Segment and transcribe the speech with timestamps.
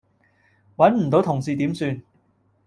[0.77, 2.01] 搵唔到同事點算?